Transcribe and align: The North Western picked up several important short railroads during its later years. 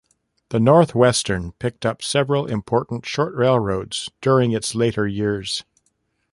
The 0.49 0.59
North 0.59 0.95
Western 0.95 1.51
picked 1.59 1.85
up 1.85 2.01
several 2.01 2.47
important 2.47 3.05
short 3.05 3.35
railroads 3.35 4.09
during 4.19 4.51
its 4.51 4.73
later 4.73 5.07
years. 5.07 5.63